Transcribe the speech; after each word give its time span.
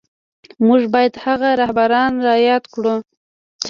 موږ 0.65 0.81
بايد 0.93 1.13
هغه 1.25 1.49
رهبران 1.61 2.13
را 2.27 2.35
ياد 2.47 2.63
کړو. 2.73 2.95